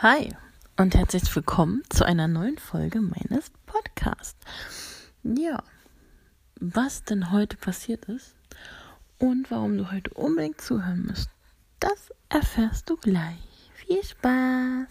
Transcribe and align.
Hi 0.00 0.28
und 0.76 0.94
herzlich 0.94 1.34
willkommen 1.34 1.82
zu 1.88 2.06
einer 2.06 2.28
neuen 2.28 2.56
Folge 2.56 3.00
meines 3.00 3.50
Podcasts. 3.66 4.38
Ja, 5.24 5.60
was 6.60 7.02
denn 7.02 7.32
heute 7.32 7.56
passiert 7.56 8.04
ist 8.04 8.36
und 9.18 9.50
warum 9.50 9.76
du 9.76 9.90
heute 9.90 10.14
unbedingt 10.14 10.60
zuhören 10.60 11.04
musst, 11.04 11.30
das 11.80 12.12
erfährst 12.28 12.88
du 12.88 12.96
gleich. 12.96 13.72
Viel 13.74 14.04
Spaß! 14.04 14.86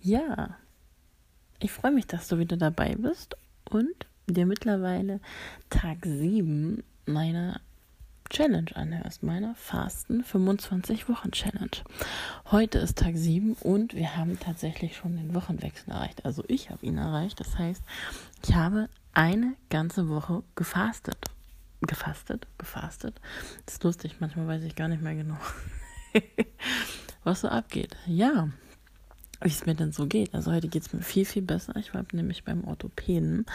Ja, 0.00 0.56
ich 1.58 1.72
freue 1.72 1.90
mich, 1.90 2.06
dass 2.06 2.28
du 2.28 2.38
wieder 2.38 2.56
dabei 2.56 2.94
bist 2.94 3.36
und 3.70 4.06
dir 4.26 4.46
mittlerweile 4.46 5.20
Tag 5.70 5.98
7 6.04 6.82
meiner 7.06 7.60
Challenge 8.28 8.74
anhörst, 8.74 9.22
meiner 9.22 9.54
Fasten 9.54 10.24
25 10.24 11.08
Wochen 11.08 11.30
Challenge. 11.30 11.70
Heute 12.50 12.78
ist 12.78 12.98
Tag 12.98 13.16
7 13.16 13.54
und 13.54 13.94
wir 13.94 14.16
haben 14.16 14.38
tatsächlich 14.40 14.96
schon 14.96 15.16
den 15.16 15.34
Wochenwechsel 15.34 15.92
erreicht. 15.92 16.24
Also 16.24 16.42
ich 16.48 16.70
habe 16.70 16.84
ihn 16.84 16.98
erreicht. 16.98 17.38
Das 17.38 17.56
heißt, 17.56 17.82
ich 18.44 18.54
habe 18.54 18.88
eine 19.12 19.54
ganze 19.70 20.08
Woche 20.08 20.42
gefastet. 20.56 21.18
Gefastet, 21.82 22.46
gefastet. 22.58 23.20
Das 23.64 23.74
ist 23.74 23.84
lustig, 23.84 24.16
manchmal 24.18 24.48
weiß 24.48 24.64
ich 24.64 24.74
gar 24.74 24.88
nicht 24.88 25.02
mehr 25.02 25.14
genau, 25.14 25.36
was 27.24 27.42
so 27.42 27.48
abgeht. 27.48 27.96
Ja, 28.06 28.48
wie 29.42 29.48
es 29.48 29.66
mir 29.66 29.74
denn 29.74 29.92
so 29.92 30.06
geht. 30.06 30.34
Also 30.34 30.52
heute 30.52 30.68
geht 30.68 30.82
es 30.82 30.92
mir 30.92 31.02
viel, 31.02 31.24
viel 31.24 31.42
besser. 31.42 31.76
Ich 31.76 31.94
war 31.94 32.04
nämlich 32.12 32.44
beim 32.44 32.64
Orthopäden 32.64 33.46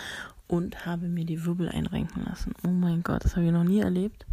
und 0.47 0.85
habe 0.85 1.07
mir 1.07 1.25
die 1.25 1.45
Wirbel 1.45 1.69
einrenken 1.69 2.25
lassen. 2.25 2.53
Oh 2.65 2.69
mein 2.69 3.03
Gott, 3.03 3.23
das 3.23 3.35
habe 3.35 3.45
ich 3.45 3.51
noch 3.51 3.63
nie 3.63 3.79
erlebt. 3.79 4.25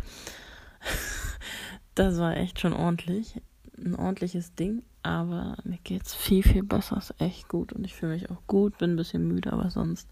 Das 1.94 2.18
war 2.18 2.36
echt 2.36 2.60
schon 2.60 2.72
ordentlich. 2.72 3.40
Ein 3.76 3.94
ordentliches 3.94 4.54
Ding, 4.54 4.82
aber 5.02 5.56
mir 5.64 5.78
geht 5.84 6.06
es 6.06 6.14
viel, 6.14 6.42
viel 6.42 6.62
besser. 6.62 6.96
Ist 6.96 7.14
echt 7.18 7.48
gut 7.48 7.72
und 7.72 7.84
ich 7.84 7.94
fühle 7.94 8.12
mich 8.12 8.30
auch 8.30 8.42
gut, 8.46 8.78
bin 8.78 8.92
ein 8.92 8.96
bisschen 8.96 9.26
müde, 9.26 9.52
aber 9.52 9.70
sonst, 9.70 10.08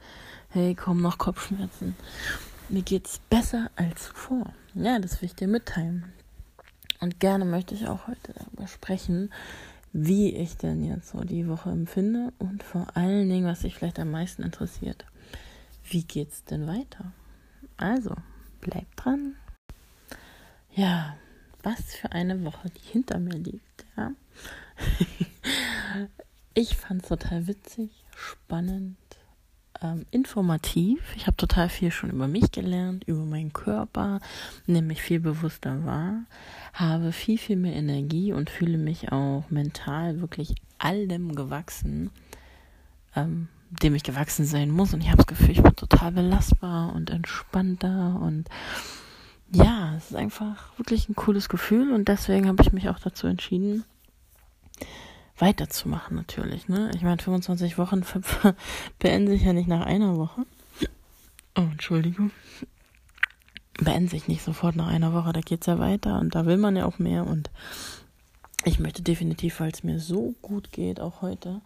hey, 0.49 0.75
komm 0.75 1.03
noch 1.03 1.19
Kopfschmerzen. 1.19 1.97
Mir 2.69 2.83
geht 2.83 3.07
es 3.07 3.21
besser 3.31 3.71
als 3.77 4.07
vor. 4.07 4.53
Ja, 4.75 4.99
das 4.99 5.21
will 5.21 5.27
ich 5.27 5.35
dir 5.35 5.49
mitteilen. 5.49 6.13
Und 7.01 7.21
gerne 7.21 7.45
möchte 7.45 7.75
ich 7.75 7.87
auch 7.87 8.07
heute 8.07 8.33
darüber 8.33 8.67
sprechen, 8.67 9.31
wie 9.93 10.35
ich 10.35 10.57
denn 10.57 10.85
jetzt 10.85 11.11
so 11.11 11.25
die 11.25 11.49
Woche 11.49 11.71
empfinde 11.71 12.33
und 12.39 12.63
vor 12.63 12.87
allen 12.97 13.29
Dingen, 13.29 13.47
was 13.47 13.63
sich 13.63 13.75
vielleicht 13.75 13.99
am 13.99 14.11
meisten 14.11 14.43
interessiert. 14.43 15.05
Wie 15.85 16.05
geht's 16.05 16.45
denn 16.45 16.67
weiter? 16.67 17.13
Also, 17.77 18.15
bleib 18.61 18.95
dran. 18.97 19.37
Ja, 20.75 21.17
was 21.63 21.81
für 21.95 22.13
eine 22.13 22.45
Woche, 22.45 22.69
die 22.71 22.93
hinter 22.93 23.19
mir 23.19 23.39
liegt, 23.39 23.87
ja. 23.97 24.13
ich 26.55 26.77
fand's 26.77 27.09
total 27.09 27.47
witzig, 27.47 27.91
spannend, 28.15 28.97
ähm, 29.93 30.07
informativ. 30.11 31.01
Ich 31.17 31.27
habe 31.27 31.37
total 31.37 31.69
viel 31.69 31.91
schon 31.91 32.11
über 32.11 32.29
mich 32.29 32.51
gelernt, 32.53 33.05
über 33.05 33.25
meinen 33.25 33.53
Körper, 33.53 34.21
nehme 34.67 34.89
mich 34.89 35.03
viel 35.03 35.21
bewusster 35.21 35.85
wahr, 35.85 36.25
habe 36.73 37.13
viel, 37.13 37.39
viel 37.39 37.57
mehr 37.57 37.75
Energie 37.75 38.33
und 38.33 38.51
fühle 38.51 38.79
mich 38.79 39.13
auch 39.13 39.45
mental 39.51 40.21
wirklich 40.21 40.55
allem 40.79 41.35
gewachsen, 41.35 42.11
ähm, 43.15 43.49
dem 43.71 43.95
ich 43.95 44.03
gewachsen 44.03 44.45
sein 44.45 44.71
muss. 44.71 44.95
Und 44.95 45.01
ich 45.03 45.09
habe 45.09 45.19
das 45.19 45.27
Gefühl, 45.27 45.51
ich 45.51 45.63
bin 45.63 45.77
total 45.77 46.13
belastbar 46.13 46.95
und 46.95 47.11
entspannter 47.11 48.21
und 48.21 48.49
ja, 49.53 49.95
es 49.97 50.11
ist 50.11 50.17
einfach 50.17 50.77
wirklich 50.77 51.09
ein 51.09 51.15
cooles 51.15 51.49
Gefühl 51.49 51.93
und 51.93 52.09
deswegen 52.09 52.49
habe 52.49 52.63
ich 52.63 52.73
mich 52.73 52.89
auch 52.89 52.99
dazu 52.99 53.27
entschieden, 53.27 53.85
weiterzumachen 55.39 56.17
natürlich. 56.17 56.69
Ne? 56.69 56.91
Ich 56.95 57.03
meine, 57.03 57.21
25 57.21 57.79
Wochen 57.79 58.03
beenden 58.99 59.29
sich 59.29 59.43
ja 59.43 59.53
nicht 59.53 59.69
nach 59.69 59.85
einer 59.85 60.17
Woche. 60.17 60.47
Oh, 61.55 61.69
Entschuldigung. 61.73 62.31
Beenden 63.79 64.09
sich 64.09 64.29
nicht 64.29 64.43
sofort 64.43 64.77
nach 64.77 64.89
einer 64.89 65.13
Woche, 65.13 65.33
da 65.33 65.41
geht's 65.41 65.67
ja 65.67 65.79
weiter 65.79 66.19
und 66.19 66.35
da 66.35 66.47
will 66.47 66.57
man 66.57 66.77
ja 66.77 66.87
auch 66.87 66.99
mehr 66.99 67.27
und 67.27 67.51
ich 68.65 68.79
möchte 68.79 69.03
definitiv, 69.03 69.61
weil 69.61 69.71
es 69.71 69.85
mir 69.85 70.01
so 70.01 70.35
gut 70.41 70.73
geht, 70.73 70.99
auch 70.99 71.21
heute, 71.21 71.61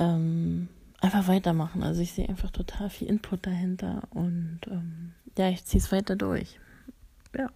ähm, 0.00 0.68
einfach 1.00 1.28
weitermachen. 1.28 1.84
Also 1.84 2.02
ich 2.02 2.12
sehe 2.12 2.28
einfach 2.28 2.50
total 2.50 2.90
viel 2.90 3.08
Input 3.08 3.46
dahinter 3.46 4.02
und 4.10 4.60
ähm, 4.68 5.12
ja, 5.38 5.48
ich 5.48 5.64
ziehe 5.64 5.80
es 5.80 5.92
weiter 5.92 6.16
durch 6.16 6.58
ja, 7.36 7.50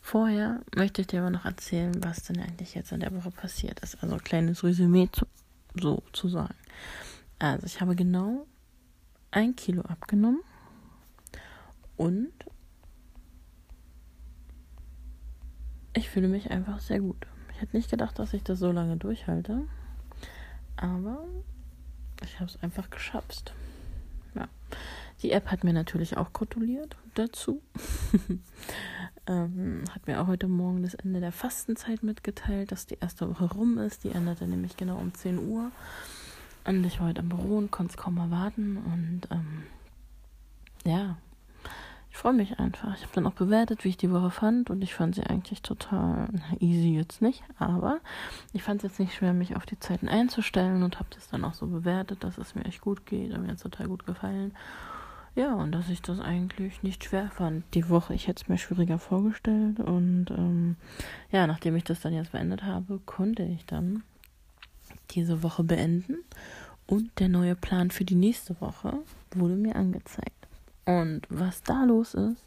vorher 0.00 0.60
möchte 0.74 1.02
ich 1.02 1.08
dir 1.08 1.20
aber 1.20 1.30
noch 1.30 1.44
erzählen, 1.44 1.92
was 2.02 2.24
denn 2.24 2.40
eigentlich 2.40 2.74
jetzt 2.74 2.92
in 2.92 3.00
der 3.00 3.14
Woche 3.14 3.30
passiert 3.30 3.80
ist. 3.80 4.02
Also 4.02 4.14
ein 4.14 4.24
kleines 4.24 4.64
Resümee 4.64 5.08
zu, 5.12 5.26
so. 5.80 6.02
Also 7.38 7.66
ich 7.66 7.80
habe 7.80 7.96
genau 7.96 8.46
ein 9.30 9.56
Kilo 9.56 9.82
abgenommen 9.82 10.40
und 11.96 12.32
ich 15.94 16.08
fühle 16.08 16.28
mich 16.28 16.50
einfach 16.50 16.80
sehr 16.80 17.00
gut. 17.00 17.26
Ich 17.52 17.60
hätte 17.60 17.76
nicht 17.76 17.90
gedacht, 17.90 18.18
dass 18.18 18.34
ich 18.34 18.42
das 18.42 18.58
so 18.58 18.72
lange 18.72 18.96
durchhalte, 18.96 19.66
aber 20.76 21.24
ich 22.22 22.40
habe 22.40 22.50
es 22.50 22.62
einfach 22.62 22.90
geschafft. 22.90 23.54
Ja. 24.34 24.48
Die 25.22 25.32
App 25.32 25.50
hat 25.50 25.64
mir 25.64 25.72
natürlich 25.72 26.16
auch 26.16 26.32
gratuliert 26.32 26.96
dazu. 27.14 27.62
ähm, 29.30 29.84
hat 29.94 30.06
mir 30.06 30.20
auch 30.20 30.26
heute 30.26 30.48
Morgen 30.48 30.82
das 30.82 30.94
Ende 30.94 31.20
der 31.20 31.32
Fastenzeit 31.32 32.02
mitgeteilt, 32.02 32.72
dass 32.72 32.86
die 32.86 32.98
erste 33.00 33.30
Woche 33.30 33.44
rum 33.54 33.78
ist. 33.78 34.04
Die 34.04 34.10
endete 34.10 34.46
nämlich 34.46 34.76
genau 34.76 34.96
um 34.96 35.14
10 35.14 35.38
Uhr. 35.38 35.70
Und 36.64 36.84
ich 36.84 36.98
war 37.00 37.08
heute 37.08 37.20
am 37.20 37.28
Büro 37.28 37.56
und 37.58 37.70
konnte 37.70 37.92
es 37.92 37.96
kaum 37.96 38.18
erwarten. 38.18 38.76
Und 38.76 39.22
ähm, 39.30 39.62
ja, 40.84 41.16
ich 42.10 42.16
freue 42.16 42.32
mich 42.32 42.58
einfach. 42.58 42.96
Ich 42.96 43.02
habe 43.02 43.12
dann 43.14 43.26
auch 43.26 43.34
bewertet, 43.34 43.84
wie 43.84 43.90
ich 43.90 43.96
die 43.96 44.10
Woche 44.10 44.30
fand. 44.30 44.68
Und 44.68 44.82
ich 44.82 44.94
fand 44.94 45.14
sie 45.14 45.22
eigentlich 45.22 45.62
total 45.62 46.28
easy 46.58 46.96
jetzt 46.96 47.22
nicht. 47.22 47.44
Aber 47.58 48.00
ich 48.52 48.64
fand 48.64 48.82
es 48.82 48.90
jetzt 48.90 48.98
nicht 48.98 49.14
schwer, 49.14 49.32
mich 49.32 49.54
auf 49.54 49.64
die 49.64 49.78
Zeiten 49.78 50.08
einzustellen 50.08 50.82
und 50.82 50.98
habe 50.98 51.08
das 51.14 51.28
dann 51.28 51.44
auch 51.44 51.54
so 51.54 51.68
bewertet, 51.68 52.24
dass 52.24 52.36
es 52.36 52.56
mir 52.56 52.64
echt 52.64 52.80
gut 52.80 53.06
geht. 53.06 53.32
Und 53.32 53.42
mir 53.42 53.48
hat 53.48 53.56
es 53.56 53.62
total 53.62 53.86
gut 53.86 54.04
gefallen. 54.06 54.52
Ja, 55.36 55.54
und 55.54 55.72
dass 55.72 55.88
ich 55.88 56.02
das 56.02 56.20
eigentlich 56.20 56.82
nicht 56.82 57.04
schwer 57.04 57.30
fand. 57.30 57.64
Die 57.74 57.88
Woche, 57.88 58.14
ich 58.14 58.26
hätte 58.26 58.42
es 58.42 58.48
mir 58.48 58.58
schwieriger 58.58 58.98
vorgestellt. 58.98 59.78
Und 59.78 60.26
ähm, 60.30 60.76
ja, 61.30 61.46
nachdem 61.46 61.76
ich 61.76 61.84
das 61.84 62.00
dann 62.00 62.12
jetzt 62.12 62.32
beendet 62.32 62.64
habe, 62.64 63.00
konnte 63.06 63.44
ich 63.44 63.64
dann 63.64 64.02
diese 65.10 65.42
Woche 65.42 65.62
beenden. 65.62 66.18
Und 66.86 67.18
der 67.20 67.28
neue 67.28 67.54
Plan 67.54 67.90
für 67.90 68.04
die 68.04 68.16
nächste 68.16 68.60
Woche 68.60 68.98
wurde 69.34 69.54
mir 69.54 69.76
angezeigt. 69.76 70.48
Und 70.84 71.22
was 71.28 71.62
da 71.62 71.84
los 71.84 72.14
ist, 72.14 72.44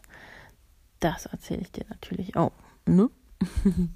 das 0.99 1.25
erzähle 1.27 1.61
ich 1.61 1.71
dir 1.71 1.85
natürlich 1.89 2.35
auch. 2.35 2.51
Ne? 2.85 3.09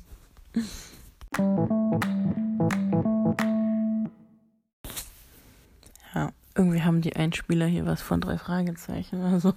irgendwie 6.57 6.81
haben 6.81 7.01
die 7.01 7.15
Einspieler 7.15 7.67
hier 7.67 7.85
was 7.85 8.01
von 8.01 8.21
drei 8.21 8.37
Fragezeichen. 8.37 9.21
Also, 9.21 9.53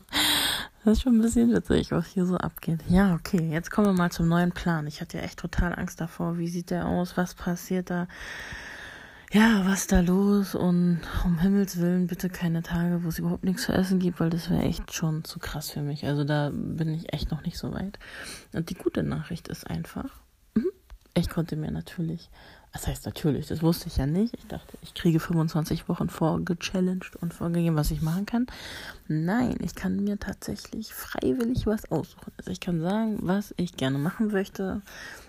das 0.85 0.99
ist 0.99 1.03
schon 1.03 1.17
ein 1.17 1.23
bisschen 1.23 1.53
witzig, 1.53 1.91
was 1.91 2.07
hier 2.07 2.27
so 2.27 2.37
abgeht. 2.37 2.81
Ja, 2.89 3.15
okay, 3.15 3.51
jetzt 3.51 3.71
kommen 3.71 3.89
wir 3.89 3.93
mal 3.93 4.11
zum 4.11 4.29
neuen 4.29 4.53
Plan. 4.53 4.87
Ich 4.87 5.01
hatte 5.01 5.19
ja 5.19 5.25
echt 5.25 5.39
total 5.39 5.75
Angst 5.75 6.01
davor. 6.01 6.39
Wie 6.39 6.49
sieht 6.49 6.71
der 6.71 6.87
aus? 6.87 7.17
Was 7.17 7.35
passiert 7.35 7.91
da? 7.91 8.07
Ja, 9.33 9.63
was 9.65 9.87
da 9.87 10.01
los? 10.01 10.55
Und 10.57 11.01
um 11.25 11.39
Himmels 11.39 11.79
Willen 11.79 12.09
bitte 12.09 12.29
keine 12.29 12.63
Tage, 12.63 13.05
wo 13.05 13.09
es 13.09 13.19
überhaupt 13.19 13.45
nichts 13.45 13.63
zu 13.63 13.73
essen 13.73 14.01
gibt, 14.01 14.19
weil 14.19 14.31
das 14.31 14.51
wäre 14.51 14.63
echt 14.63 14.93
schon 14.93 15.23
zu 15.23 15.39
krass 15.39 15.71
für 15.71 15.83
mich. 15.83 16.05
Also 16.07 16.25
da 16.25 16.51
bin 16.53 16.93
ich 16.93 17.13
echt 17.13 17.31
noch 17.31 17.45
nicht 17.45 17.57
so 17.57 17.73
weit. 17.73 17.99
Und 18.53 18.71
die 18.71 18.75
gute 18.75 19.05
Nachricht 19.05 19.47
ist 19.47 19.69
einfach, 19.69 20.11
mhm, 20.55 20.71
ich 21.15 21.29
konnte 21.29 21.55
mir 21.57 21.71
natürlich 21.71 22.29
das 22.73 22.87
heißt 22.87 23.05
natürlich, 23.07 23.49
das 23.49 23.63
wusste 23.63 23.89
ich 23.89 23.97
ja 23.97 24.07
nicht. 24.07 24.35
Ich 24.37 24.47
dachte, 24.47 24.79
ich 24.81 24.95
kriege 24.95 25.19
25 25.19 25.89
Wochen 25.89 26.09
vorgechallenged 26.09 27.17
und 27.17 27.35
vorgegeben, 27.35 27.77
was 27.77 27.91
ich 27.91 28.01
machen 28.01 28.27
kann. 28.27 28.47
Nein, 29.09 29.57
ich 29.61 29.75
kann 29.75 30.05
mir 30.05 30.19
tatsächlich 30.19 30.95
freiwillig 30.95 31.67
was 31.67 31.91
aussuchen. 31.91 32.33
Also 32.37 32.51
ich 32.51 32.61
kann 32.61 32.81
sagen, 32.81 33.19
was 33.23 33.53
ich 33.57 33.77
gerne 33.77 33.99
machen 33.99 34.29
möchte. 34.29 34.83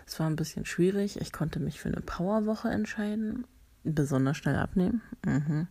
Es 0.05 0.19
war 0.19 0.27
ein 0.27 0.35
bisschen 0.35 0.65
schwierig. 0.65 1.19
Ich 1.19 1.31
konnte 1.31 1.59
mich 1.59 1.79
für 1.79 1.89
eine 1.89 2.01
Powerwoche 2.01 2.69
entscheiden. 2.69 3.45
Besonders 3.83 4.37
schnell 4.37 4.57
abnehmen. 4.57 5.01
Mhm 5.25 5.67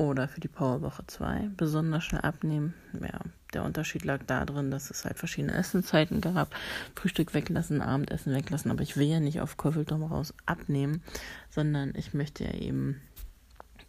oder 0.00 0.28
für 0.28 0.40
die 0.40 0.48
Powerwoche 0.48 1.06
2 1.06 1.50
besonders 1.58 2.04
schnell 2.04 2.22
abnehmen. 2.22 2.72
Ja, 2.94 3.20
der 3.52 3.64
Unterschied 3.64 4.02
lag 4.02 4.22
darin, 4.26 4.70
dass 4.70 4.90
es 4.90 5.04
halt 5.04 5.18
verschiedene 5.18 5.52
Essenszeiten 5.52 6.22
gab. 6.22 6.54
Frühstück 6.96 7.34
weglassen, 7.34 7.82
Abendessen 7.82 8.32
weglassen, 8.32 8.70
aber 8.70 8.80
ich 8.82 8.96
will 8.96 9.06
ja 9.06 9.20
nicht 9.20 9.42
auf 9.42 9.58
Kurveldom 9.58 10.02
raus 10.02 10.32
abnehmen, 10.46 11.02
sondern 11.50 11.92
ich 11.94 12.14
möchte 12.14 12.44
ja 12.44 12.54
eben 12.54 13.02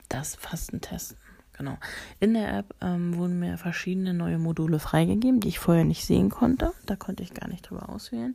das 0.09 0.35
Fasten 0.35 0.81
testen. 0.81 1.17
Genau. 1.53 1.77
In 2.19 2.33
der 2.33 2.57
App 2.57 2.75
ähm, 2.81 3.15
wurden 3.15 3.39
mir 3.39 3.57
verschiedene 3.57 4.13
neue 4.13 4.37
Module 4.37 4.79
freigegeben, 4.79 5.39
die 5.39 5.47
ich 5.47 5.59
vorher 5.59 5.85
nicht 5.85 6.05
sehen 6.05 6.29
konnte. 6.29 6.73
Da 6.87 6.97
konnte 6.97 7.23
ich 7.23 7.33
gar 7.33 7.47
nicht 7.47 7.69
drüber 7.69 7.87
auswählen. 7.87 8.33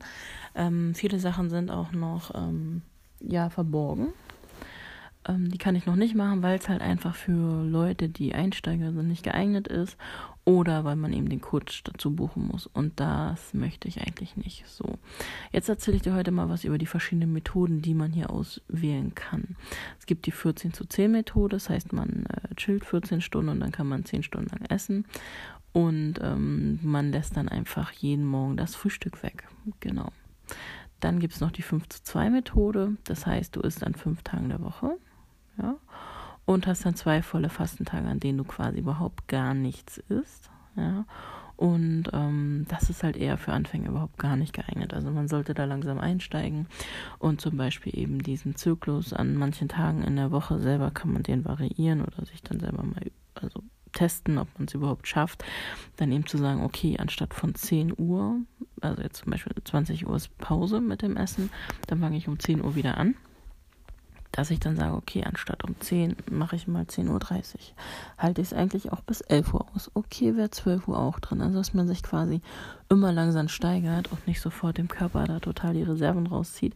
Ähm, 0.54 0.94
viele 0.94 1.18
Sachen 1.18 1.50
sind 1.50 1.70
auch 1.70 1.92
noch 1.92 2.34
ähm, 2.34 2.80
ja 3.20 3.50
verborgen. 3.50 4.14
Ähm, 5.26 5.50
die 5.50 5.58
kann 5.58 5.74
ich 5.74 5.86
noch 5.86 5.96
nicht 5.96 6.14
machen, 6.14 6.42
weil 6.42 6.58
es 6.58 6.68
halt 6.68 6.80
einfach 6.80 7.14
für 7.14 7.64
Leute, 7.64 8.08
die 8.08 8.34
Einsteiger 8.34 8.92
sind, 8.92 9.08
nicht 9.08 9.22
geeignet 9.22 9.68
ist 9.68 9.96
oder 10.44 10.84
weil 10.84 10.96
man 10.96 11.12
eben 11.12 11.28
den 11.28 11.40
Coach 11.40 11.82
dazu 11.84 12.14
buchen 12.14 12.46
muss. 12.46 12.66
Und 12.66 13.00
das 13.00 13.52
möchte 13.52 13.88
ich 13.88 14.00
eigentlich 14.00 14.36
nicht 14.36 14.66
so. 14.68 14.98
Jetzt 15.52 15.68
erzähle 15.68 15.96
ich 15.96 16.02
dir 16.02 16.14
heute 16.14 16.30
mal 16.30 16.48
was 16.48 16.64
über 16.64 16.78
die 16.78 16.86
verschiedenen 16.86 17.32
Methoden, 17.32 17.82
die 17.82 17.94
man 17.94 18.12
hier 18.12 18.30
auswählen 18.30 19.14
kann. 19.14 19.56
Es 19.98 20.06
gibt 20.06 20.26
die 20.26 20.32
14 20.32 20.72
zu 20.72 20.84
10 20.84 21.10
Methode, 21.10 21.56
das 21.56 21.68
heißt, 21.68 21.92
man 21.92 22.26
äh, 22.26 22.54
chillt 22.54 22.84
14 22.84 23.20
Stunden 23.20 23.50
und 23.50 23.60
dann 23.60 23.72
kann 23.72 23.88
man 23.88 24.04
10 24.04 24.22
Stunden 24.22 24.50
lang 24.50 24.64
essen. 24.70 25.06
Und 25.72 26.14
ähm, 26.22 26.78
man 26.82 27.10
lässt 27.10 27.36
dann 27.36 27.48
einfach 27.48 27.90
jeden 27.92 28.24
Morgen 28.24 28.56
das 28.56 28.74
Frühstück 28.74 29.22
weg. 29.22 29.48
Genau. 29.80 30.10
Dann 31.00 31.18
gibt 31.18 31.34
es 31.34 31.40
noch 31.40 31.50
die 31.50 31.62
5 31.62 31.88
zu 31.88 32.02
2 32.02 32.30
Methode, 32.30 32.96
das 33.04 33.26
heißt, 33.26 33.56
du 33.56 33.60
isst 33.60 33.84
an 33.84 33.94
fünf 33.94 34.22
Tagen 34.22 34.48
der 34.48 34.62
Woche 34.62 34.96
ja, 35.60 35.76
und 36.44 36.66
hast 36.66 36.84
dann 36.84 36.94
zwei 36.94 37.22
volle 37.22 37.48
Fastentage, 37.48 38.08
an 38.08 38.20
denen 38.20 38.38
du 38.38 38.44
quasi 38.44 38.78
überhaupt 38.78 39.28
gar 39.28 39.54
nichts 39.54 39.98
isst, 40.08 40.50
ja, 40.76 41.04
und 41.56 42.04
ähm, 42.12 42.66
das 42.68 42.90
ist 42.90 43.02
halt 43.02 43.16
eher 43.16 43.38
für 43.38 43.52
Anfänger 43.52 43.88
überhaupt 43.88 44.18
gar 44.18 44.36
nicht 44.36 44.52
geeignet. 44.52 44.92
Also 44.92 45.10
man 45.10 45.26
sollte 45.26 45.54
da 45.54 45.64
langsam 45.64 45.98
einsteigen 45.98 46.66
und 47.18 47.40
zum 47.40 47.56
Beispiel 47.56 47.98
eben 47.98 48.22
diesen 48.22 48.56
Zyklus 48.56 49.14
an 49.14 49.36
manchen 49.36 49.68
Tagen 49.68 50.02
in 50.02 50.16
der 50.16 50.30
Woche 50.30 50.58
selber 50.58 50.90
kann 50.90 51.12
man 51.12 51.22
den 51.22 51.44
variieren 51.44 52.02
oder 52.02 52.26
sich 52.26 52.42
dann 52.42 52.60
selber 52.60 52.82
mal 52.82 53.10
also 53.34 53.62
testen, 53.92 54.36
ob 54.36 54.48
man 54.58 54.68
es 54.68 54.74
überhaupt 54.74 55.08
schafft. 55.08 55.44
Dann 55.96 56.12
eben 56.12 56.26
zu 56.26 56.36
sagen, 56.36 56.62
okay, 56.62 56.98
anstatt 56.98 57.32
von 57.32 57.54
10 57.54 57.94
Uhr, 57.96 58.36
also 58.82 59.02
jetzt 59.02 59.22
zum 59.22 59.30
Beispiel 59.30 59.52
20 59.64 60.06
Uhr 60.06 60.16
ist 60.16 60.36
Pause 60.36 60.82
mit 60.82 61.00
dem 61.00 61.16
Essen, 61.16 61.48
dann 61.86 62.00
fange 62.00 62.18
ich 62.18 62.28
um 62.28 62.38
10 62.38 62.62
Uhr 62.62 62.74
wieder 62.74 62.98
an 62.98 63.14
dass 64.36 64.50
ich 64.50 64.60
dann 64.60 64.76
sage, 64.76 64.94
okay, 64.94 65.24
anstatt 65.24 65.64
um 65.64 65.80
10 65.80 66.14
mache 66.30 66.56
ich 66.56 66.68
mal 66.68 66.84
10.30 66.84 67.08
Uhr. 67.08 67.20
Halte 68.18 68.42
ich 68.42 68.48
es 68.48 68.52
eigentlich 68.52 68.92
auch 68.92 69.00
bis 69.00 69.22
11 69.22 69.54
Uhr 69.54 69.66
aus. 69.74 69.90
Okay, 69.94 70.36
wäre 70.36 70.50
12 70.50 70.88
Uhr 70.88 70.98
auch 70.98 71.18
drin. 71.20 71.40
Also, 71.40 71.56
dass 71.56 71.72
man 71.72 71.88
sich 71.88 72.02
quasi 72.02 72.42
immer 72.90 73.12
langsam 73.12 73.48
steigert 73.48 74.12
und 74.12 74.26
nicht 74.26 74.42
sofort 74.42 74.76
dem 74.76 74.88
Körper 74.88 75.24
da 75.24 75.40
total 75.40 75.72
die 75.72 75.82
Reserven 75.82 76.26
rauszieht, 76.26 76.74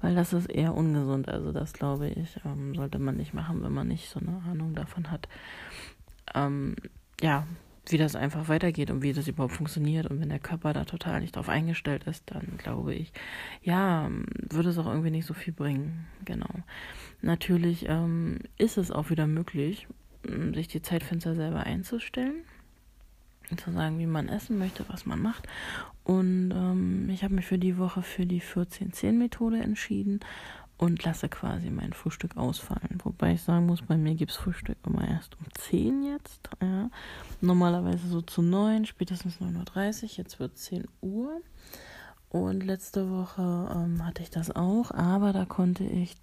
weil 0.00 0.14
das 0.14 0.32
ist 0.32 0.50
eher 0.50 0.74
ungesund. 0.74 1.28
Also, 1.28 1.52
das 1.52 1.74
glaube 1.74 2.08
ich, 2.08 2.40
ähm, 2.46 2.74
sollte 2.74 2.98
man 2.98 3.18
nicht 3.18 3.34
machen, 3.34 3.62
wenn 3.62 3.72
man 3.72 3.88
nicht 3.88 4.08
so 4.08 4.18
eine 4.18 4.42
Ahnung 4.50 4.74
davon 4.74 5.10
hat. 5.10 5.28
Ähm, 6.34 6.76
ja, 7.20 7.44
wie 7.86 7.98
das 7.98 8.14
einfach 8.14 8.48
weitergeht 8.48 8.90
und 8.90 9.02
wie 9.02 9.12
das 9.12 9.28
überhaupt 9.28 9.54
funktioniert. 9.54 10.06
Und 10.06 10.20
wenn 10.20 10.28
der 10.28 10.38
Körper 10.38 10.72
da 10.72 10.84
total 10.84 11.20
nicht 11.20 11.36
drauf 11.36 11.48
eingestellt 11.48 12.04
ist, 12.04 12.24
dann 12.26 12.58
glaube 12.58 12.94
ich, 12.94 13.12
ja, 13.62 14.10
würde 14.50 14.68
es 14.68 14.78
auch 14.78 14.86
irgendwie 14.86 15.10
nicht 15.10 15.26
so 15.26 15.34
viel 15.34 15.52
bringen. 15.52 16.06
Genau. 16.24 16.50
Natürlich 17.20 17.86
ähm, 17.88 18.38
ist 18.58 18.78
es 18.78 18.90
auch 18.90 19.10
wieder 19.10 19.26
möglich, 19.26 19.88
sich 20.54 20.68
die 20.68 20.82
Zeitfenster 20.82 21.34
selber 21.34 21.64
einzustellen. 21.64 22.44
Zu 23.56 23.70
sagen, 23.72 23.98
wie 23.98 24.06
man 24.06 24.28
essen 24.28 24.58
möchte, 24.58 24.84
was 24.88 25.04
man 25.04 25.20
macht. 25.20 25.46
Und 26.04 26.52
ähm, 26.52 27.10
ich 27.10 27.22
habe 27.22 27.34
mich 27.34 27.44
für 27.44 27.58
die 27.58 27.76
Woche 27.76 28.02
für 28.02 28.24
die 28.24 28.40
14-10-Methode 28.40 29.58
entschieden 29.58 30.20
und 30.82 31.04
lasse 31.04 31.28
quasi 31.28 31.70
mein 31.70 31.92
Frühstück 31.92 32.36
ausfallen. 32.36 32.98
Wobei 33.04 33.34
ich 33.34 33.42
sagen 33.42 33.66
muss, 33.66 33.82
bei 33.82 33.96
mir 33.96 34.16
gibt 34.16 34.32
es 34.32 34.36
Frühstück 34.36 34.76
immer 34.84 35.06
erst 35.06 35.38
um 35.38 35.46
10 35.54 36.02
jetzt. 36.02 36.50
Ja. 36.60 36.90
Normalerweise 37.40 38.08
so 38.08 38.20
zu 38.20 38.42
9, 38.42 38.86
spätestens 38.86 39.40
9.30 39.40 40.02
Uhr. 40.02 40.08
Jetzt 40.16 40.40
wird 40.40 40.58
10 40.58 40.88
Uhr. 41.00 41.40
Und 42.30 42.64
letzte 42.64 43.08
Woche 43.12 43.70
ähm, 43.72 44.04
hatte 44.04 44.24
ich 44.24 44.30
das 44.30 44.50
auch, 44.50 44.90
aber 44.90 45.32
da 45.32 45.44
konnte 45.44 45.84
ich 45.84 46.16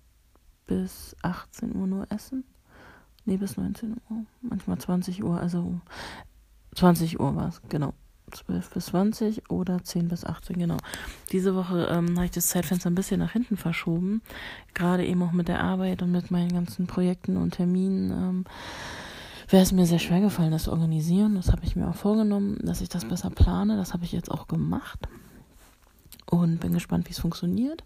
bis 0.68 1.16
18 1.22 1.74
Uhr 1.74 1.88
nur 1.88 2.12
essen. 2.12 2.44
Nee, 3.24 3.38
bis 3.38 3.56
19 3.56 3.96
Uhr. 4.10 4.26
Manchmal 4.42 4.78
20 4.78 5.24
Uhr, 5.24 5.40
also 5.40 5.80
20 6.76 7.18
Uhr 7.22 7.34
war 7.34 7.48
es, 7.48 7.62
genau. 7.70 7.94
12 8.32 8.70
bis 8.72 8.86
20 8.88 9.50
oder 9.50 9.84
10 9.84 10.08
bis 10.08 10.26
18, 10.26 10.58
genau. 10.58 10.78
Diese 11.32 11.56
Woche 11.56 11.88
ähm, 11.92 12.16
habe 12.16 12.26
ich 12.26 12.32
das 12.32 12.48
Zeitfenster 12.48 12.90
ein 12.90 12.96
bisschen 12.96 13.20
nach 13.20 13.32
hinten 13.32 13.58
verschoben. 13.58 14.22
Gerade 14.74 15.06
eben 15.06 15.22
auch 15.24 15.32
mit 15.32 15.48
der 15.48 15.62
Arbeit 15.62 16.02
und 16.02 16.12
mit 16.12 16.32
meinen 16.32 16.54
ganzen 16.54 16.88
Projekten 16.88 17.38
und 17.38 17.52
Terminen. 17.52 18.12
Ähm, 18.12 18.46
wäre 19.50 19.64
es 19.64 19.72
mir 19.72 19.86
sehr 19.86 20.00
schwer 20.00 20.22
gefallen, 20.22 20.52
das 20.52 20.64
zu 20.64 20.72
organisieren. 20.72 21.36
Das 21.36 21.52
habe 21.52 21.64
ich 21.64 21.76
mir 21.76 21.88
auch 21.88 21.96
vorgenommen, 21.96 22.60
dass 22.64 22.82
ich 22.82 22.90
das 22.90 23.06
besser 23.06 23.30
plane. 23.30 23.78
Das 23.78 23.94
habe 23.94 24.06
ich 24.06 24.12
jetzt 24.12 24.32
auch 24.32 24.48
gemacht. 24.48 25.00
Und 26.30 26.60
bin 26.60 26.74
gespannt, 26.74 27.08
wie 27.08 27.14
es 27.14 27.20
funktioniert. 27.20 27.84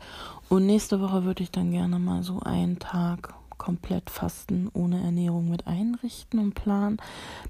Und 0.50 0.66
nächste 0.66 1.00
Woche 1.00 1.24
würde 1.24 1.44
ich 1.44 1.52
dann 1.52 1.72
gerne 1.72 1.98
mal 2.00 2.24
so 2.24 2.42
einen 2.42 2.80
Tag 2.80 3.34
komplett 3.58 4.10
Fasten 4.10 4.70
ohne 4.74 5.02
Ernährung 5.02 5.50
mit 5.50 5.68
einrichten 5.68 6.40
und 6.40 6.54
planen. 6.54 6.98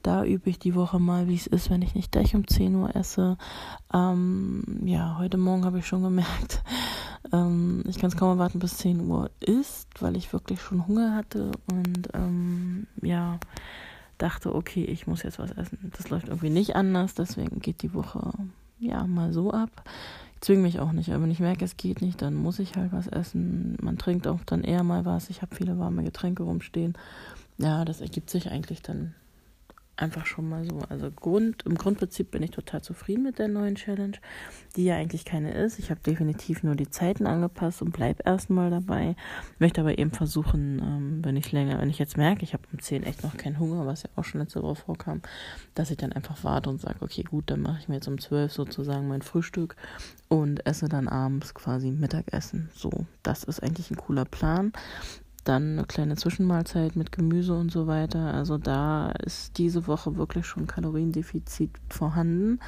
Da 0.01 0.23
übe 0.23 0.49
ich 0.49 0.59
die 0.59 0.75
Woche 0.75 0.99
mal, 0.99 1.27
wie 1.27 1.35
es 1.35 1.47
ist, 1.47 1.69
wenn 1.69 1.81
ich 1.81 1.95
nicht 1.95 2.11
gleich 2.11 2.35
um 2.35 2.47
10 2.47 2.75
Uhr 2.75 2.95
esse. 2.95 3.37
Ähm, 3.93 4.63
ja, 4.85 5.17
heute 5.17 5.37
Morgen 5.37 5.65
habe 5.65 5.79
ich 5.79 5.87
schon 5.87 6.03
gemerkt, 6.03 6.63
ähm, 7.33 7.83
ich 7.87 7.97
kann 7.97 8.09
es 8.09 8.17
kaum 8.17 8.29
erwarten, 8.29 8.59
bis 8.59 8.77
10 8.77 9.07
Uhr 9.07 9.29
ist, 9.39 9.89
weil 9.99 10.15
ich 10.15 10.31
wirklich 10.33 10.61
schon 10.61 10.87
Hunger 10.87 11.15
hatte 11.15 11.51
und 11.71 12.09
ähm, 12.13 12.87
ja, 13.01 13.39
dachte, 14.17 14.53
okay, 14.55 14.83
ich 14.83 15.07
muss 15.07 15.23
jetzt 15.23 15.39
was 15.39 15.51
essen. 15.51 15.91
Das 15.97 16.09
läuft 16.09 16.27
irgendwie 16.27 16.49
nicht 16.49 16.75
anders, 16.75 17.13
deswegen 17.13 17.59
geht 17.59 17.81
die 17.81 17.93
Woche 17.93 18.31
ja 18.79 19.05
mal 19.07 19.33
so 19.33 19.51
ab 19.51 19.83
zwinge 20.43 20.61
mich 20.61 20.79
auch 20.79 20.91
nicht. 20.91 21.09
Aber 21.09 21.23
wenn 21.23 21.31
ich 21.31 21.39
merke, 21.39 21.65
es 21.65 21.77
geht 21.77 22.01
nicht, 22.01 22.21
dann 22.21 22.33
muss 22.33 22.59
ich 22.59 22.75
halt 22.75 22.91
was 22.91 23.07
essen. 23.07 23.77
Man 23.81 23.97
trinkt 23.97 24.27
auch 24.27 24.43
dann 24.45 24.63
eher 24.63 24.83
mal 24.83 25.05
was. 25.05 25.29
Ich 25.29 25.41
habe 25.41 25.55
viele 25.55 25.79
warme 25.79 26.03
Getränke 26.03 26.43
rumstehen. 26.43 26.93
Ja, 27.57 27.85
das 27.85 28.01
ergibt 28.01 28.29
sich 28.29 28.49
eigentlich 28.49 28.81
dann 28.81 29.13
einfach 29.95 30.25
schon 30.25 30.49
mal 30.49 30.65
so. 30.65 30.79
Also 30.89 31.11
Grund, 31.11 31.63
im 31.65 31.75
Grundprinzip 31.75 32.31
bin 32.31 32.43
ich 32.43 32.51
total 32.51 32.81
zufrieden 32.81 33.23
mit 33.23 33.39
der 33.39 33.47
neuen 33.47 33.75
Challenge, 33.75 34.17
die 34.75 34.85
ja 34.85 34.95
eigentlich 34.95 35.23
keine 35.25 35.53
ist. 35.53 35.79
Ich 35.79 35.91
habe 35.91 36.01
definitiv 36.01 36.63
nur 36.63 36.75
die 36.75 36.89
Zeiten 36.89 37.27
angepasst 37.27 37.81
und 37.81 37.91
bleib 37.91 38.25
erstmal 38.25 38.69
dabei. 38.71 39.15
Möchte 39.59 39.81
aber 39.81 39.97
eben 39.97 40.11
versuchen, 40.11 40.79
ähm, 40.79 41.19
wenn 41.23 41.37
ich 41.37 41.51
länger, 41.51 41.79
wenn 41.79 41.89
ich 41.89 41.99
jetzt 41.99 42.17
merke, 42.17 42.43
ich 42.43 42.53
habe 42.53 42.63
um 42.71 42.79
10 42.79 43.03
echt 43.03 43.23
noch 43.23 43.37
keinen 43.37 43.59
Hunger, 43.59 43.85
was 43.85 44.03
ja 44.03 44.09
auch 44.15 44.23
schon 44.23 44.41
letzte 44.41 44.63
Woche 44.63 44.75
vorkam, 44.75 45.21
dass 45.75 45.91
ich 45.91 45.97
dann 45.97 46.13
einfach 46.13 46.43
warte 46.43 46.69
und 46.69 46.81
sage, 46.81 46.97
okay, 47.01 47.23
gut, 47.23 47.49
dann 47.51 47.61
mache 47.61 47.79
ich 47.79 47.87
mir 47.87 47.95
jetzt 47.95 48.07
um 48.07 48.19
12 48.19 48.51
sozusagen 48.51 49.07
mein 49.07 49.21
Frühstück 49.21 49.75
und 50.27 50.65
esse 50.65 50.89
dann 50.89 51.07
abends 51.07 51.53
quasi 51.53 51.91
Mittagessen. 51.91 52.69
So, 52.75 52.89
das 53.21 53.43
ist 53.43 53.61
eigentlich 53.61 53.91
ein 53.91 53.97
cooler 53.97 54.25
Plan. 54.25 54.73
Dann 55.43 55.77
eine 55.77 55.85
kleine 55.85 56.15
Zwischenmahlzeit 56.15 56.95
mit 56.95 57.11
Gemüse 57.11 57.53
und 57.53 57.71
so 57.71 57.87
weiter. 57.87 58.33
Also 58.33 58.57
da 58.57 59.11
ist 59.11 59.57
diese 59.57 59.87
Woche 59.87 60.15
wirklich 60.15 60.45
schon 60.45 60.67
Kaloriendefizit 60.67 61.71
vorhanden. 61.89 62.59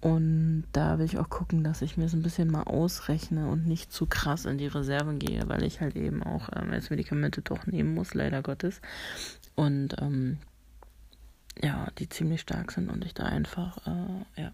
Und 0.00 0.64
da 0.72 0.98
will 0.98 1.06
ich 1.06 1.18
auch 1.18 1.28
gucken, 1.28 1.64
dass 1.64 1.82
ich 1.82 1.96
mir 1.96 2.08
so 2.08 2.16
ein 2.16 2.22
bisschen 2.22 2.50
mal 2.50 2.64
ausrechne 2.64 3.48
und 3.48 3.66
nicht 3.66 3.92
zu 3.92 4.06
krass 4.06 4.44
in 4.44 4.58
die 4.58 4.66
Reserven 4.66 5.18
gehe, 5.18 5.48
weil 5.48 5.64
ich 5.64 5.80
halt 5.80 5.96
eben 5.96 6.22
auch 6.22 6.48
ähm, 6.54 6.70
als 6.70 6.90
Medikamente 6.90 7.42
doch 7.42 7.66
nehmen 7.66 7.94
muss, 7.94 8.14
leider 8.14 8.42
Gottes. 8.42 8.80
Und 9.54 9.96
ähm, 10.00 10.38
ja, 11.62 11.88
die 11.98 12.08
ziemlich 12.08 12.42
stark 12.42 12.72
sind 12.72 12.90
und 12.90 13.04
ich 13.04 13.14
da 13.14 13.24
einfach 13.24 13.78
äh, 13.86 14.40
ja, 14.42 14.52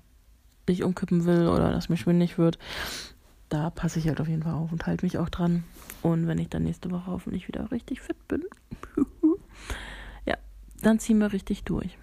nicht 0.69 0.85
umkippen 0.85 1.25
will 1.25 1.49
oder 1.49 1.73
dass 1.73 1.89
mir 1.89 1.97
schwindig 1.97 2.39
wird 2.39 2.59
da 3.53 3.69
passe 3.69 3.99
ich 3.99 4.09
halt 4.09 4.21
auf 4.21 4.29
jeden 4.29 4.43
Fall 4.43 4.55
auf 4.55 4.73
und 4.73 4.87
halte 4.87 5.05
mich 5.05 5.19
auch 5.19 5.29
dran. 5.29 5.65
Und 6.01 6.27
wenn 6.27 6.39
ich 6.39 6.49
dann 6.49 6.63
nächste 6.63 6.91
Woche 6.91 7.11
hoffentlich 7.11 7.49
wieder 7.49 7.71
richtig 7.71 8.01
fit 8.01 8.17
bin, 8.27 8.45
ja, 10.27 10.37
dann 10.81 10.99
ziehen 10.99 11.19
wir 11.19 11.33
richtig 11.33 11.65
durch. 11.65 11.99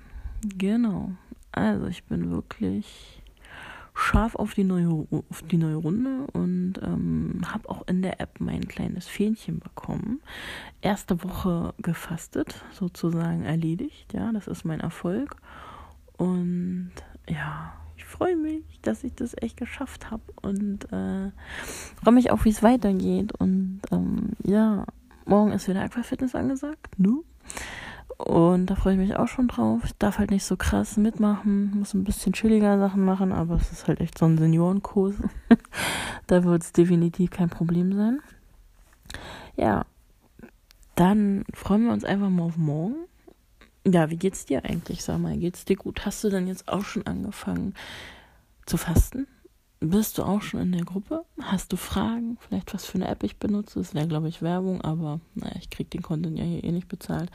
Genau. 0.58 1.12
Also 1.52 1.88
ich 1.88 2.04
bin 2.04 2.30
wirklich 2.30 3.24
scharf 3.96 4.36
auf 4.36 4.54
die 4.54 4.64
neue, 4.64 5.08
auf 5.30 5.42
die 5.42 5.58
neue 5.58 5.76
Runde 5.76 6.28
und 6.34 6.76
ähm, 6.84 7.42
habe 7.52 7.68
auch 7.68 7.88
in 7.88 8.04
der 8.04 8.22
App 8.22 8.40
mein 8.40 8.68
kleines 8.68 9.08
Fähnchen 9.08 9.60
bekommen. 9.60 10.22
Erste 10.82 11.24
Woche 11.24 11.74
gefastet, 11.80 12.64
sozusagen 12.72 13.44
erledigt. 13.44 14.14
Ja, 14.14 14.32
das 14.32 14.48
ist 14.48 14.66
mein 14.66 14.80
Erfolg. 14.80 15.36
Und 16.16 16.92
ja, 17.28 17.74
freue 18.06 18.36
mich, 18.36 18.64
dass 18.82 19.04
ich 19.04 19.14
das 19.16 19.36
echt 19.42 19.58
geschafft 19.58 20.12
habe 20.12 20.24
und 20.42 20.86
äh, 20.92 21.32
freue 22.04 22.14
mich 22.14 22.32
auch, 22.32 22.46
wie 22.46 22.50
es 22.50 22.64
weitergeht. 22.64 23.34
Und 23.40 23.82
ähm, 23.92 24.32
ja, 24.44 24.86
morgen 25.26 25.52
ist 25.52 25.68
wieder 25.68 25.82
Aquafitness 25.82 26.36
angesagt. 26.36 26.88
Nu. 26.98 27.24
Und 28.18 28.66
da 28.66 28.76
freue 28.76 28.94
ich 28.94 29.00
mich 29.00 29.16
auch 29.16 29.30
schon 29.30 29.48
drauf. 29.48 29.82
Ich 29.86 29.96
darf 29.98 30.20
halt 30.20 30.30
nicht 30.30 30.44
so 30.44 30.58
krass 30.58 30.98
mitmachen, 30.98 31.72
muss 31.78 31.94
ein 31.94 32.04
bisschen 32.04 32.34
chilliger 32.34 32.78
Sachen 32.78 33.06
machen, 33.06 33.32
aber 33.32 33.56
es 33.56 33.72
ist 33.72 33.88
halt 33.88 34.02
echt 34.02 34.18
so 34.18 34.26
ein 34.26 34.38
Seniorenkurs. 34.38 35.16
da 36.28 36.44
wird 36.44 36.64
es 36.64 36.74
definitiv 36.74 37.32
kein 37.32 37.50
Problem 37.50 37.96
sein. 37.96 38.20
Ja, 39.56 39.86
dann 40.96 41.46
freuen 41.54 41.86
wir 41.86 41.94
uns 41.94 42.04
einfach 42.04 42.30
mal 42.30 42.44
auf 42.44 42.58
morgen. 42.58 42.96
Ja, 43.86 44.10
wie 44.10 44.18
geht's 44.18 44.46
dir 44.46 44.66
eigentlich? 44.66 45.04
Sag 45.04 45.20
mal, 45.20 45.38
geht's 45.38 45.66
dir 45.66 45.76
gut? 45.76 46.06
Hast 46.06 46.24
du 46.24 46.30
denn 46.30 46.48
jetzt 46.48 46.68
auch 46.68 46.86
schon 46.86 47.06
angefangen 47.08 47.74
zu 48.66 48.78
fasten? 48.78 49.28
Bist 49.82 50.18
du 50.18 50.24
auch 50.24 50.42
schon 50.42 50.60
in 50.60 50.72
der 50.74 50.84
Gruppe? 50.84 51.24
Hast 51.42 51.72
du 51.72 51.78
Fragen? 51.78 52.38
Vielleicht 52.42 52.74
was 52.74 52.86
für 52.86 52.96
eine 52.96 53.08
App 53.08 53.24
ich 53.24 53.38
benutze? 53.38 53.80
Das 53.80 53.94
wäre, 53.94 54.08
glaube 54.08 54.28
ich, 54.28 54.42
Werbung, 54.42 54.82
aber 54.82 55.22
naja, 55.36 55.56
ich 55.58 55.70
krieg 55.70 55.90
den 55.90 56.02
Content 56.02 56.38
ja 56.38 56.44
hier 56.44 56.64
eh 56.64 56.72
nicht 56.72 56.90
bezahlt. 56.90 57.32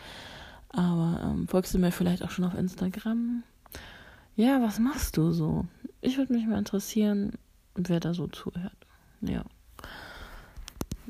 Aber 0.68 1.20
ähm, 1.24 1.48
folgst 1.48 1.72
du 1.72 1.78
mir 1.78 1.92
vielleicht 1.92 2.22
auch 2.22 2.30
schon 2.30 2.44
auf 2.44 2.54
Instagram? 2.54 3.44
Ja, 4.36 4.60
was 4.60 4.78
machst 4.78 5.16
du 5.16 5.32
so? 5.32 5.66
Ich 6.00 6.18
würde 6.18 6.34
mich 6.34 6.46
mal 6.46 6.58
interessieren, 6.58 7.32
wer 7.76 8.00
da 8.00 8.12
so 8.12 8.26
zuhört. 8.26 8.76
Ja. 9.22 9.44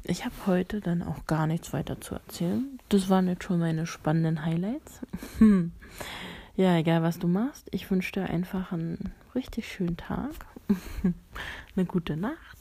Ich 0.07 0.27
habe 0.27 0.35
heute 0.47 0.83
dann 0.83 1.03
auch 1.03 1.25
gar 1.27 1.47
nichts 1.47 1.73
weiter 1.73 1.99
zu 1.99 2.15
erzählen. 2.15 2.79
Das 2.91 3.09
waren 3.09 3.27
jetzt 3.27 3.45
schon 3.45 3.59
meine 3.59 3.87
spannenden 3.87 4.45
Highlights. 4.45 5.01
ja, 6.57 6.77
egal 6.77 7.03
was 7.03 7.19
du 7.19 7.27
machst, 7.27 7.69
ich 7.71 7.91
wünsche 7.91 8.13
dir 8.13 8.25
einfach 8.25 8.71
einen 8.71 9.15
richtig 9.35 9.67
schönen 9.67 9.97
Tag, 9.97 10.35
eine 11.75 11.87
gute 11.87 12.19
Nacht 12.19 12.59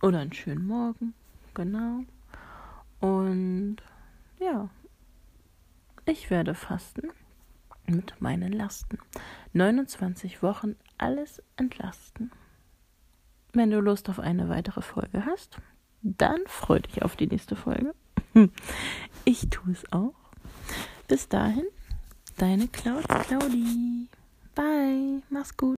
oder 0.00 0.20
einen 0.20 0.32
schönen 0.32 0.64
Morgen. 0.64 1.12
Genau. 1.54 2.04
Und 3.00 3.78
ja, 4.38 4.68
ich 6.04 6.30
werde 6.30 6.54
fasten 6.54 7.08
mit 7.86 8.20
meinen 8.20 8.52
Lasten. 8.52 8.98
29 9.54 10.40
Wochen 10.40 10.76
alles 10.98 11.42
entlasten. 11.56 12.30
Wenn 13.52 13.70
du 13.70 13.80
Lust 13.80 14.08
auf 14.08 14.20
eine 14.20 14.48
weitere 14.48 14.82
Folge 14.82 15.26
hast, 15.26 15.58
dann 16.18 16.40
freu 16.46 16.80
dich 16.80 17.02
auf 17.02 17.16
die 17.16 17.26
nächste 17.26 17.56
Folge. 17.56 17.94
Ich 19.28 19.48
tue 19.50 19.72
es 19.72 19.82
auch. 19.92 20.14
Bis 21.08 21.28
dahin, 21.28 21.64
deine 22.36 22.68
Claudi. 22.68 24.06
Bye, 24.54 25.20
mach's 25.30 25.56
gut. 25.56 25.74